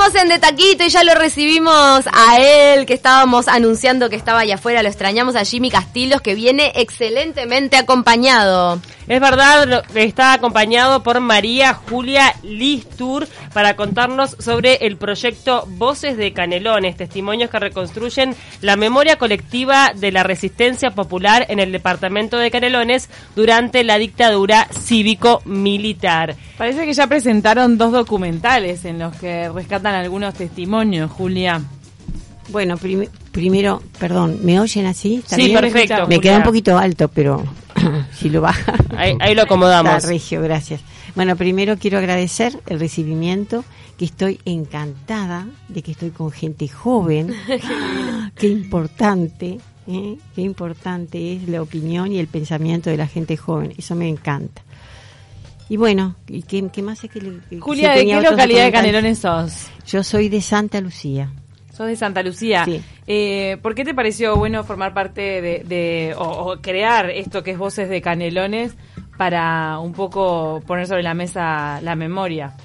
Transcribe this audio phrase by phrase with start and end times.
[0.00, 1.72] En De Taquito y ya lo recibimos
[2.10, 4.82] a él, que estábamos anunciando que estaba allá afuera.
[4.82, 8.80] Lo extrañamos a Jimmy Castillos, que viene excelentemente acompañado.
[9.06, 16.32] Es verdad, está acompañado por María Julia Listur para contarnos sobre el proyecto Voces de
[16.32, 22.52] Canelones, testimonios que reconstruyen la memoria colectiva de la resistencia popular en el departamento de
[22.52, 26.36] Canelones durante la dictadura cívico-militar.
[26.56, 31.60] Parece que ya presentaron dos documentales en los que rescatan algunos testimonios, Julia.
[32.48, 32.76] Bueno,
[33.32, 35.22] primero, perdón, ¿me oyen así?
[35.26, 36.06] Sí, perfecto.
[36.08, 37.44] Me queda un poquito alto, pero
[38.12, 38.74] si lo baja.
[38.96, 39.96] Ahí, lo acomodamos.
[39.96, 40.80] Está, Regio, gracias.
[41.14, 43.64] Bueno, primero quiero agradecer el recibimiento,
[43.98, 47.34] que estoy encantada de que estoy con gente joven.
[48.36, 50.16] Qué importante, ¿eh?
[50.34, 53.74] qué importante es la opinión y el pensamiento de la gente joven.
[53.76, 54.62] Eso me encanta.
[55.70, 59.68] Y bueno, ¿y qué, más es que le, Julia, ¿de qué localidad de Canelones sos?
[59.86, 61.32] Yo soy de Santa Lucía.
[61.72, 62.64] Sos de Santa Lucía.
[62.64, 62.82] Sí.
[63.06, 67.88] Eh, ¿Por qué te pareció bueno formar parte de, o, crear esto que es Voces
[67.88, 68.74] de Canelones
[69.16, 72.56] para un poco poner sobre la mesa la memoria?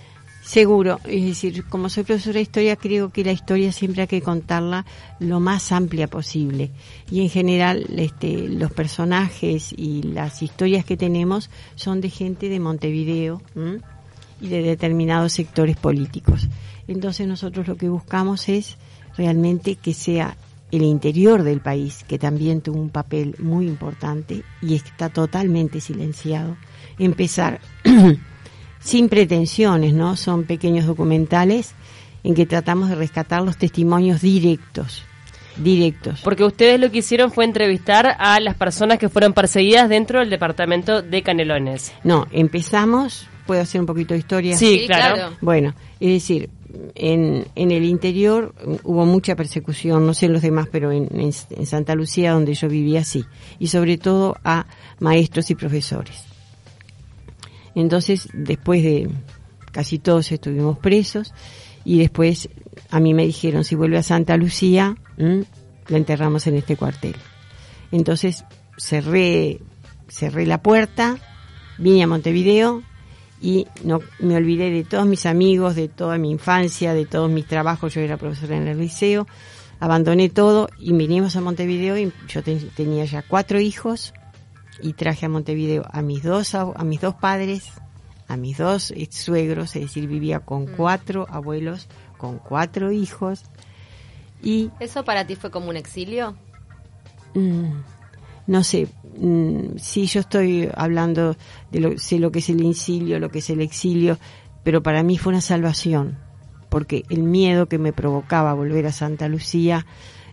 [0.45, 4.21] Seguro, es decir, como soy profesora de historia, creo que la historia siempre hay que
[4.21, 4.85] contarla
[5.19, 6.69] lo más amplia posible.
[7.09, 12.59] Y en general, este, los personajes y las historias que tenemos son de gente de
[12.59, 13.41] Montevideo
[14.39, 16.47] y de determinados sectores políticos.
[16.87, 18.77] Entonces nosotros lo que buscamos es
[19.17, 20.37] realmente que sea
[20.71, 26.55] el interior del país, que también tuvo un papel muy importante y está totalmente silenciado,
[26.99, 27.59] empezar
[28.86, 30.16] sin pretensiones, ¿no?
[30.16, 31.73] Son pequeños documentales
[32.23, 35.03] en que tratamos de rescatar los testimonios directos.
[35.58, 36.22] Directos.
[36.22, 40.30] Porque ustedes lo que hicieron fue entrevistar a las personas que fueron perseguidas dentro del
[40.30, 41.94] departamento de Canelones.
[42.03, 44.55] No, empezamos, puedo hacer un poquito de historia.
[44.55, 45.36] Sí, claro.
[45.42, 46.49] Bueno, es decir,
[46.94, 51.95] en, en, el interior hubo mucha persecución, no sé los demás, pero en, en, Santa
[51.95, 53.25] Lucía, donde yo vivía, sí.
[53.58, 54.67] Y sobre todo a
[54.99, 56.34] maestros y profesores.
[57.75, 59.09] Entonces, después de
[59.71, 61.33] casi todos estuvimos presos
[61.83, 62.49] y después
[62.89, 67.15] a mí me dijeron, si vuelve a Santa Lucía, la enterramos en este cuartel.
[67.91, 68.45] Entonces
[68.77, 69.59] cerré,
[70.08, 71.17] cerré la puerta,
[71.77, 72.83] vine a Montevideo
[73.41, 77.45] y no me olvidé de todos mis amigos, de toda mi infancia, de todos mis
[77.45, 79.27] trabajos, yo era profesora en el liceo,
[79.80, 84.14] abandoné todo y vinimos a Montevideo y yo tenía ya cuatro hijos,
[84.81, 87.71] y traje a Montevideo a mis dos a, mis dos padres,
[88.27, 90.75] a mis dos ex suegros, es decir, vivía con mm.
[90.77, 91.87] cuatro abuelos,
[92.17, 93.43] con cuatro hijos
[94.41, 96.35] y ¿Eso para ti fue como un exilio?
[97.33, 97.81] Mm,
[98.47, 98.87] no sé,
[99.17, 101.35] mm, sí yo estoy hablando
[101.71, 104.17] de lo, sé lo que es el exilio, lo que es el exilio,
[104.64, 106.17] pero para mí fue una salvación,
[106.69, 109.85] porque el miedo que me provocaba volver a Santa Lucía,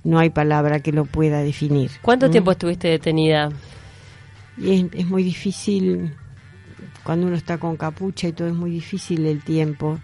[0.04, 1.91] no hay palabra que lo pueda definir.
[2.02, 3.50] ¿Cuánto tiempo estuviste detenida?
[4.56, 6.14] Y es, muy difícil
[7.04, 9.98] cuando uno está con capucha y todo es muy difícil el tiempo.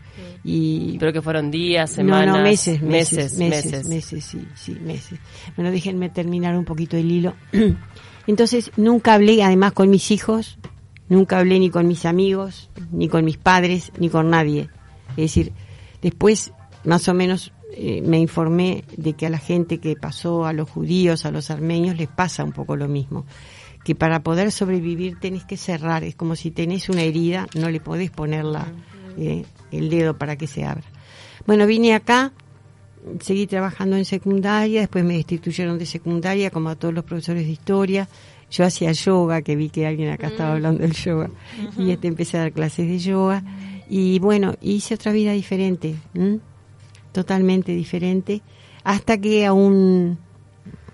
[0.44, 3.86] Y pero que fueron días semanas no, no meses meses meses.
[3.86, 5.18] meses, sí sí meses.
[5.56, 7.34] Bueno déjenme terminar un poquito el hilo.
[8.26, 10.58] Entonces nunca hablé además con mis hijos
[11.08, 14.70] nunca hablé ni con mis amigos ni con mis padres ni con nadie.
[15.10, 15.52] Es decir
[16.02, 16.52] después
[16.84, 20.68] más o menos eh, me informé de que a la gente que pasó a los
[20.70, 23.26] judíos a los armenios les pasa un poco lo mismo
[23.88, 27.80] que para poder sobrevivir tenés que cerrar, es como si tenés una herida, no le
[27.80, 28.44] podés poner
[29.16, 30.84] eh, el dedo para que se abra.
[31.46, 32.32] Bueno, vine acá,
[33.20, 37.52] seguí trabajando en secundaria, después me destituyeron de secundaria, como a todos los profesores de
[37.52, 38.08] historia.
[38.50, 40.56] Yo hacía yoga, que vi que alguien acá estaba mm.
[40.56, 41.30] hablando del yoga,
[41.78, 43.42] y este empecé a dar clases de yoga.
[43.88, 45.94] Y bueno, hice otra vida diferente,
[47.18, 48.42] totalmente diferente,
[48.84, 50.18] hasta que a un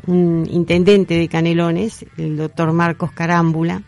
[0.06, 3.82] un intendente de Canelones, el doctor Marcos Carámbula,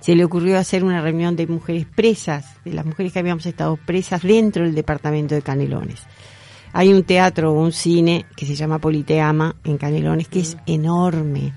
[0.00, 3.76] se le ocurrió hacer una reunión de mujeres presas, de las mujeres que habíamos estado
[3.76, 6.06] presas dentro del departamento de Canelones.
[6.72, 11.52] Hay un teatro o un cine que se llama Politeama en Canelones, que es enorme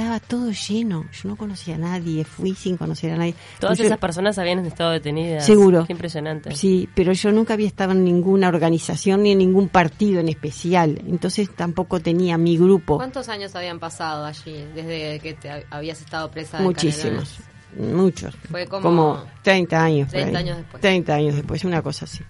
[0.00, 1.04] estaba todo lleno.
[1.12, 3.34] Yo no conocía a nadie, fui sin conocer a nadie.
[3.58, 5.44] Todas esas personas habían estado detenidas.
[5.44, 5.84] Seguro.
[5.86, 6.54] Qué impresionante.
[6.56, 11.02] Sí, pero yo nunca había estado en ninguna organización ni en ningún partido en especial.
[11.06, 12.96] Entonces tampoco tenía mi grupo.
[12.96, 16.60] ¿Cuántos años habían pasado allí desde que te habías estado presa?
[16.60, 17.38] Muchísimos.
[17.76, 18.34] Muchos.
[18.50, 20.10] Fue como, 30 años.
[20.10, 20.80] 30 años después.
[20.80, 22.24] 30 años después, una cosa así.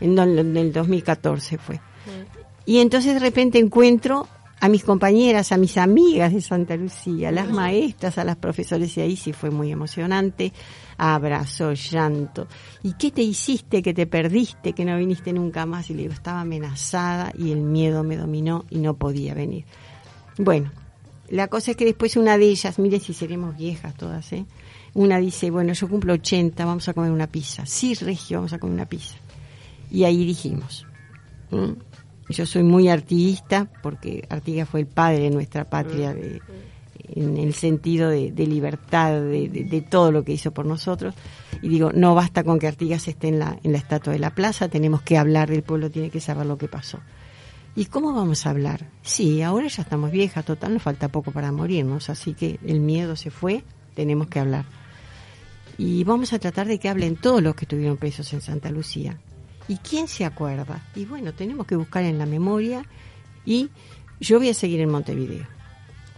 [0.00, 0.16] En,
[0.56, 1.76] el 2014 fue.
[1.76, 2.38] Mm.
[2.64, 4.28] Y entonces de repente encuentro
[4.60, 8.96] a mis compañeras, a mis amigas de Santa Lucía, a las maestras, a las profesores,
[8.96, 10.52] y ahí sí fue muy emocionante.
[10.96, 12.48] Abrazo, llanto.
[12.82, 15.90] ¿Y qué te hiciste que te perdiste, que no viniste nunca más?
[15.90, 19.64] Y le digo, estaba amenazada y el miedo me dominó y no podía venir.
[20.38, 20.72] Bueno,
[21.28, 24.44] la cosa es que después una de ellas, mire si seremos viejas todas, ¿eh?
[24.94, 27.64] Una dice, bueno, yo cumplo 80, vamos a comer una pizza.
[27.66, 29.16] Sí, Regio, vamos a comer una pizza.
[29.90, 30.86] Y ahí dijimos,
[32.34, 36.14] yo soy muy artiguista, porque Artigas fue el padre de nuestra patria,
[37.14, 41.14] en el sentido de, libertad, de, todo lo que hizo por nosotros.
[41.62, 44.34] Y digo, no basta con que Artigas esté en la, en la estatua de la
[44.34, 47.00] plaza, tenemos que hablar del pueblo, tiene que saber lo que pasó.
[47.74, 48.90] ¿Y cómo vamos a hablar?
[49.02, 53.14] Sí, ahora ya estamos viejas, total, nos falta poco para morirnos, así que el miedo
[53.14, 53.62] se fue,
[53.94, 54.64] tenemos que hablar.
[55.76, 59.18] Y vamos a tratar de que hablen todos los que estuvieron presos en Santa Lucía,
[59.68, 60.82] ¿Y quién se acuerda?
[60.94, 62.84] Y bueno, tenemos que buscar en la memoria
[63.44, 63.70] y
[64.20, 65.46] yo voy a seguir en Montevideo,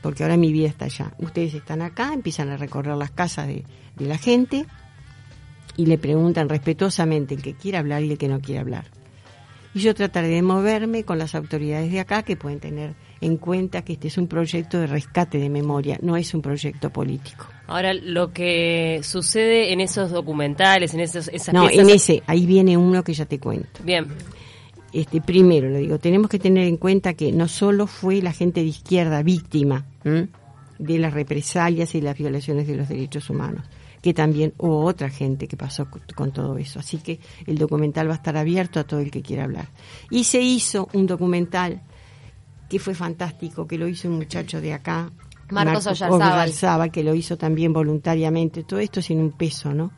[0.00, 1.12] porque ahora mi vida está allá.
[1.18, 3.64] Ustedes están acá, empiezan a recorrer las casas de,
[3.96, 4.66] de la gente
[5.76, 8.99] y le preguntan respetuosamente el que quiere hablar y el que no quiere hablar.
[9.74, 13.82] Y yo trataré de moverme con las autoridades de acá que pueden tener en cuenta
[13.82, 17.46] que este es un proyecto de rescate de memoria, no es un proyecto político.
[17.66, 22.76] Ahora, lo que sucede en esos documentales, en esos, esas No, en ese, ahí viene
[22.76, 23.84] uno que ya te cuento.
[23.84, 24.06] Bien.
[24.92, 28.60] Este, primero, lo digo, tenemos que tener en cuenta que no solo fue la gente
[28.60, 29.86] de izquierda víctima
[30.78, 33.64] de las represalias y las violaciones de los derechos humanos,
[34.02, 36.78] que también hubo otra gente que pasó con todo eso.
[36.78, 39.68] Así que el documental va a estar abierto a todo el que quiera hablar.
[40.10, 41.82] Y se hizo un documental
[42.68, 45.10] que fue fantástico, que lo hizo un muchacho de acá,
[45.50, 46.90] Marcos Oyarzábal.
[46.92, 49.92] que lo hizo también voluntariamente, todo esto sin un peso, ¿no?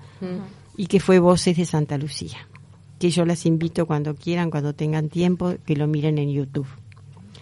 [0.77, 2.49] Y que fue Voces de Santa Lucía,
[2.99, 6.67] que yo las invito cuando quieran, cuando tengan tiempo, que lo miren en YouTube.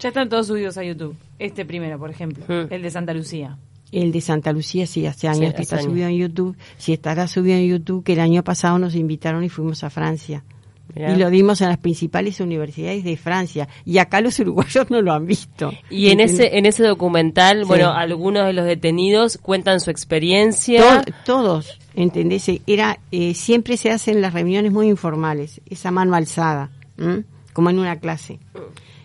[0.00, 1.14] Ya están todos subidos a YouTube.
[1.38, 3.56] Este primero, por ejemplo, el de Santa Lucía.
[3.92, 6.56] El de Santa Lucía sí, hace años que está subido en YouTube.
[6.78, 10.44] Si estará subido en YouTube, que el año pasado nos invitaron y fuimos a Francia.
[10.96, 13.68] Y lo dimos en las principales universidades de Francia.
[13.84, 15.72] Y acá los uruguayos no lo han visto.
[15.88, 21.04] Y en ese en ese documental, bueno, algunos de los detenidos cuentan su experiencia.
[21.24, 22.50] todos, ¿entendés?
[22.66, 26.70] Era, eh, siempre se hacen las reuniones muy informales, esa mano alzada,
[27.52, 28.38] como en una clase.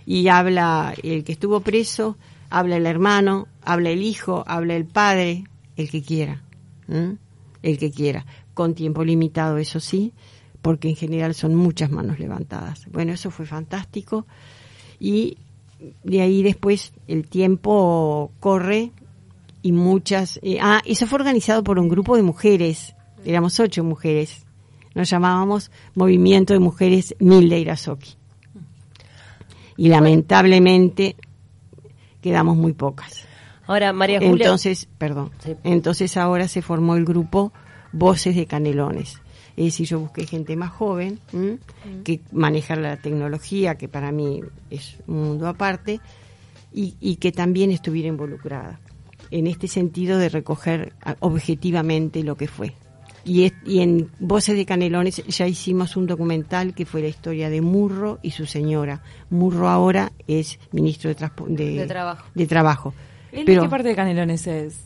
[0.08, 2.18] Y habla el que estuvo preso,
[2.50, 5.46] habla el hermano, habla el hijo, habla el padre,
[5.76, 6.44] el que quiera.
[6.88, 8.26] El que quiera.
[8.54, 10.14] Con tiempo limitado, eso sí
[10.66, 12.88] porque en general son muchas manos levantadas.
[12.92, 14.26] Bueno, eso fue fantástico
[15.00, 15.38] y
[16.04, 18.92] de ahí después el tiempo corre
[19.62, 20.40] y muchas...
[20.42, 24.48] Eh, ah, eso fue organizado por un grupo de mujeres, éramos ocho mujeres,
[24.96, 28.16] nos llamábamos Movimiento de Mujeres Milde Irasoki.
[29.78, 31.16] Y lamentablemente
[32.26, 33.24] quedamos muy pocas.
[33.68, 34.46] Ahora, María Julia...
[34.46, 35.30] Entonces, perdón,
[35.64, 37.54] entonces ahora se formó el grupo
[37.92, 39.22] Voces de Canelones.
[39.56, 41.20] Es decir, yo busqué gente más joven
[42.04, 44.42] que manejar la tecnología, que para mí
[44.72, 46.00] es un mundo aparte,
[46.74, 48.80] y, que también estuviera involucrada
[49.30, 52.74] en este sentido de recoger objetivamente lo que fue.
[53.26, 57.60] Y, y, en Voces de Canelones ya hicimos un documental que fue la historia de
[57.62, 59.02] Murro y su señora.
[59.32, 61.16] Murro ahora es ministro de,
[61.50, 62.28] de, Trabajo.
[62.36, 62.94] De trabajo.
[63.32, 64.86] ¿En qué parte de Canelones es?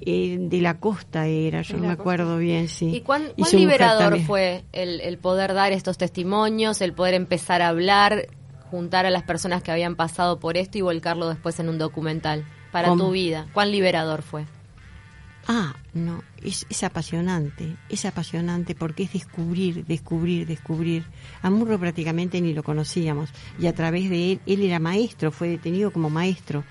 [0.00, 2.90] Eh, de la costa era, yo no me acuerdo bien, sí.
[2.94, 8.26] ¿Y cuán, liberador fue el, poder dar estos testimonios, el poder empezar a hablar,
[8.70, 12.44] juntar a las personas que habían pasado por esto y volcarlo después en un documental
[12.72, 13.46] para tu vida?
[13.54, 14.46] ¿Cuán liberador fue?
[15.46, 21.04] Ah, no, es, es, apasionante, es apasionante porque es descubrir, descubrir, descubrir.
[21.42, 25.48] A Murro prácticamente ni lo conocíamos y a través de él, él era maestro, fue
[25.48, 26.64] detenido como maestro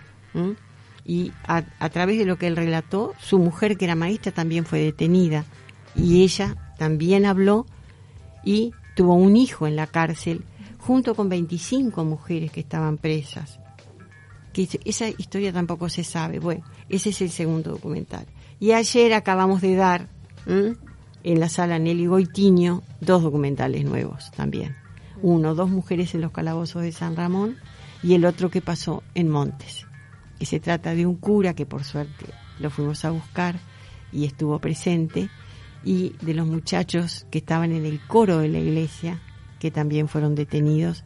[1.06, 4.80] y a, través de lo que él relató, su mujer, que era maestra, también fue
[4.80, 5.46] detenida
[5.96, 7.66] y ella también habló
[8.44, 10.44] y tuvo un hijo en la cárcel
[10.80, 13.60] junto con 25 mujeres que estaban presas.
[14.52, 16.40] Que esa historia tampoco se sabe.
[16.40, 18.28] Bueno, ese es el segundo documental.
[18.64, 20.08] Y ayer acabamos de dar
[20.46, 24.78] en la sala Nelly Goitiño dos documentales nuevos también.
[25.22, 27.58] Uno, dos mujeres en los calabozos de San Ramón
[28.02, 29.86] y el otro que pasó en Montes
[30.46, 32.26] se trata de un cura que por suerte
[32.60, 33.60] lo fuimos a buscar
[34.12, 35.30] y estuvo presente,
[35.84, 39.20] y de los muchachos que estaban en el coro de la iglesia,
[39.60, 41.04] que también fueron detenidos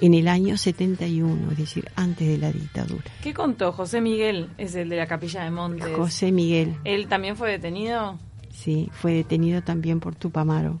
[0.00, 3.04] en el año 71, es decir, antes de la dictadura.
[3.22, 4.48] ¿Qué contó José Miguel?
[4.58, 5.96] Es el de la capilla de Montes.
[5.96, 6.76] José Miguel.
[6.84, 8.18] ¿Él también fue detenido?
[8.50, 10.78] Sí, fue detenido también por Tupamaro,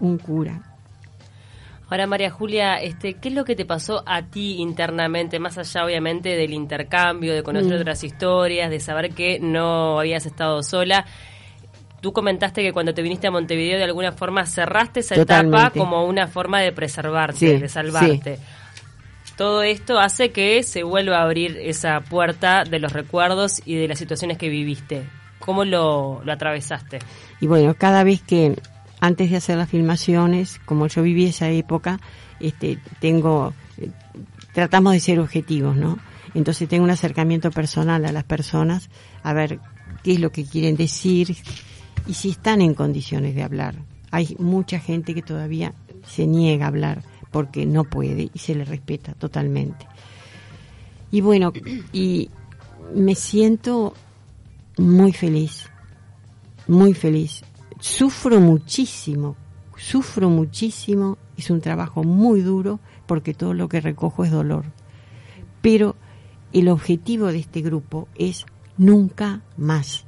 [0.00, 0.76] un cura.
[1.88, 5.84] Ahora, María Julia, este, ¿qué es lo que te pasó a ti internamente, más allá
[5.84, 7.80] obviamente del intercambio, de conocer mm.
[7.80, 11.06] otras historias, de saber que no habías estado sola?
[12.00, 16.06] Tú comentaste que cuando te viniste a Montevideo de alguna forma cerraste esa etapa como
[16.06, 18.38] una forma de preservarte, de salvarte.
[19.36, 23.88] Todo esto hace que se vuelva a abrir esa puerta de los recuerdos y de
[23.88, 25.04] las situaciones que viviste.
[25.38, 27.00] ¿Cómo lo, lo atravesaste?
[27.40, 28.56] Y bueno, cada vez que
[29.00, 32.00] antes de hacer las filmaciones, como yo viví esa época,
[32.40, 33.90] este, tengo, eh,
[34.52, 35.98] tratamos de ser objetivos, ¿no?
[36.34, 38.90] Entonces tengo un acercamiento personal a las personas,
[39.22, 39.58] a ver
[40.02, 41.36] qué es lo que quieren decir
[42.06, 43.76] y si están en condiciones de hablar.
[44.10, 45.74] Hay mucha gente que todavía
[46.06, 49.86] se niega a hablar porque no puede y se le respeta totalmente.
[51.10, 51.52] Y bueno,
[51.92, 52.30] y
[52.94, 53.94] me siento
[54.78, 55.68] muy feliz,
[56.68, 57.42] muy feliz
[57.80, 59.36] sufro muchísimo,
[59.76, 64.64] sufro muchísimo, es un trabajo muy duro porque todo lo que recojo es dolor.
[65.62, 65.96] Pero
[66.52, 68.46] el objetivo de este grupo es
[68.78, 70.05] nunca más,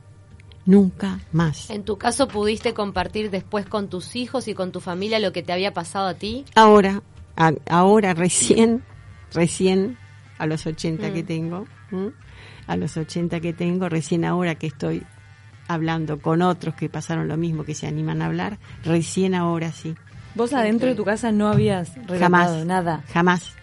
[0.69, 1.71] nunca más.
[1.71, 5.43] ¿En tu caso pudiste compartir después con tus hijos y con tu familia lo que
[5.43, 6.45] te había pasado a ti?
[6.55, 7.03] Ahora,
[7.71, 8.85] ahora recién,
[9.33, 9.97] recién
[10.37, 11.27] a los 80 que mm.
[11.27, 11.67] tengo,
[12.67, 15.05] a los 80 que tengo, recién ahora que estoy
[15.69, 19.95] hablando con otros que pasaron lo mismo, que se animan a hablar, recién ahora sí.
[20.35, 23.03] ¿Vos adentro de tu casa no habías jamás, nada?
[23.15, 23.55] Jamás,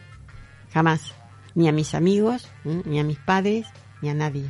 [0.73, 1.13] jamás.
[1.53, 3.67] Ni a mis amigos, ni a mis padres,
[4.01, 4.49] ni a nadie.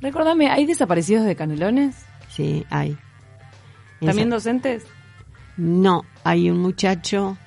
[0.00, 1.96] Recordame, ¿hay desaparecidos de Canelones?
[2.28, 2.96] Sí, hay.
[4.00, 4.84] ¿También docentes?
[5.56, 7.38] No, hay un muchacho,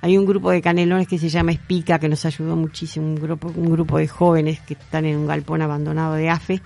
[0.00, 3.52] hay un grupo de canelones que se llama Espica, que nos ayudó muchísimo, un grupo,
[3.54, 6.62] un grupo de jóvenes que están en un galpón abandonado de AFE,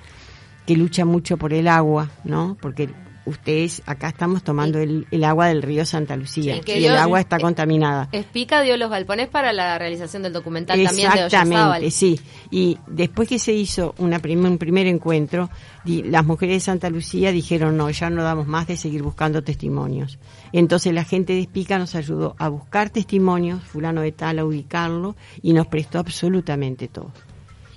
[0.67, 2.57] que lucha mucho por el agua, ¿no?
[2.61, 2.91] Porque
[3.27, 8.09] ustedes acá estamos tomando el, agua del río Santa Lucía y el agua está contaminada.
[8.13, 12.21] Explica dio los galpones para la realización del documental también de Exactamente, sí.
[12.51, 15.51] Y después que se hizo una un primer encuentro,
[15.85, 20.19] las mujeres de Santa Lucía dijeron, no, ya no damos más de seguir buscando testimonios.
[20.53, 25.17] Entonces la gente de Espica nos ayudó a buscar testimonios, fulano de tal, a ubicarlo,
[25.43, 27.13] y nos prestó absolutamente todo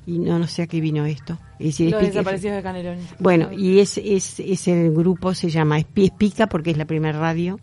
[0.07, 1.37] y no, no sé a qué vino esto.
[1.59, 3.05] Es Los desaparecidos de Canelones.
[3.19, 7.59] Bueno, y es, es, el grupo se llama Espica porque es la primera radio.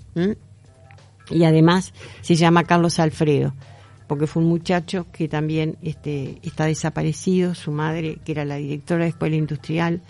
[1.31, 3.55] Y además se llama Carlos Alfredo,
[4.07, 7.55] porque fue un muchacho que también este, está desaparecido.
[7.55, 10.03] Su madre, que era la directora de escuela industrial,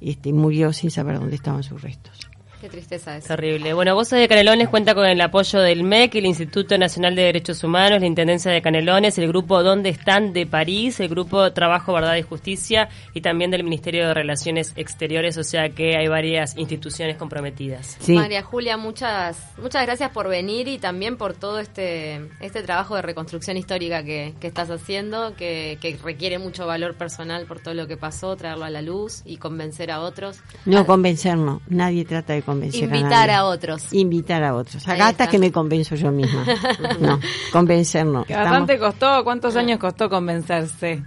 [0.00, 2.27] este, murió sin saber dónde estaban sus restos.
[2.60, 3.24] Qué tristeza es.
[3.24, 3.72] Terrible.
[3.72, 7.62] Bueno, Voces de Canelones cuenta con el apoyo del MEC, el Instituto Nacional de Derechos
[7.62, 12.16] Humanos, la Intendencia de Canelones, el grupo Donde Están de París, el grupo Trabajo, Verdad
[12.16, 17.16] y Justicia y también del Ministerio de Relaciones Exteriores, o sea que hay varias instituciones
[17.16, 17.96] comprometidas.
[18.08, 23.02] María Julia, muchas muchas gracias por venir y también por todo este este trabajo de
[23.02, 28.36] reconstrucción histórica que, estás haciendo, que, requiere mucho valor personal por todo lo que pasó,
[28.36, 30.40] traerlo a la luz y convencer a otros.
[30.64, 33.92] No, convencernos, nadie trata de Invitar a, otros.
[33.92, 34.86] Invitar a otros.
[34.86, 36.44] Hasta que me convenzo yo misma.
[37.00, 37.20] no,
[37.52, 38.24] convencer no.
[38.28, 39.24] bastante costó?
[39.24, 41.02] ¿Cuántos años costó convencerse?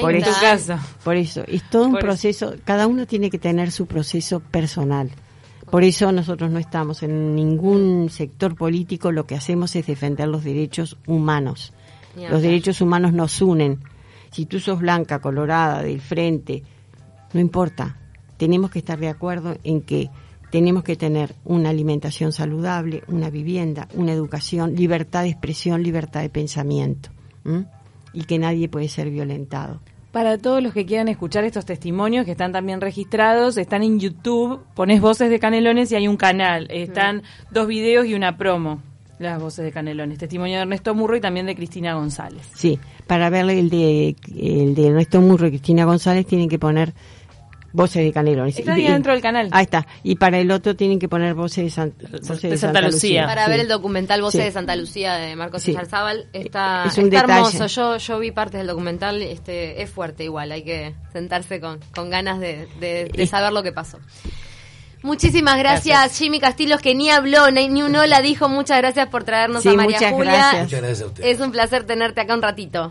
[0.00, 0.78] Por eso, caso.
[1.02, 5.10] Por eso, es todo un proceso, cada uno tiene que tener su proceso personal.
[5.70, 10.44] Por eso nosotros no estamos en ningún sector político, lo que hacemos es defender los
[10.44, 11.72] derechos humanos.
[12.16, 13.80] Los derechos humanos nos unen.
[14.32, 16.62] Si tú sos blanca, colorada, del frente,
[17.32, 17.96] no importa.
[18.36, 20.10] Tenemos que estar de acuerdo en que
[20.50, 26.28] tenemos que tener una alimentación saludable, una vivienda, una educación, libertad de expresión, libertad de
[26.28, 27.10] pensamiento
[28.12, 29.80] y que nadie puede ser violentado.
[30.12, 34.60] Para todos los que quieran escuchar estos testimonios que están también registrados, están en YouTube,
[34.74, 38.82] pones voces de Canelones y hay un canal, están dos videos y una promo.
[39.20, 42.48] Las voces de Canelones, testimonio de Ernesto Murro y también de Cristina González.
[42.54, 46.94] Sí, para ver el de, el de Ernesto Murro y Cristina González tienen que poner
[47.72, 48.58] Voces de Canelones.
[48.58, 49.48] Está ahí dentro del canal.
[49.52, 49.86] Ahí está.
[50.02, 53.26] Y para el otro tienen que poner Voces de, Santa, Lucía.
[53.26, 55.76] Para ver el documental Voces de Santa Lucía de Marcos sí.
[56.32, 57.66] Está, hermoso.
[57.66, 59.22] Yo, yo vi partes del documental.
[59.22, 60.52] este Es fuerte igual.
[60.52, 63.98] Hay que sentarse con, con ganas de, de, saber lo que pasó.
[65.02, 68.50] Muchísimas gracias, Jimmy Castillos, que ni habló, ni, ni un hola dijo.
[68.50, 70.62] Muchas gracias por traernos a María Julia.
[70.62, 72.88] Muchas gracias a Es un placer tenerte acá un ratito.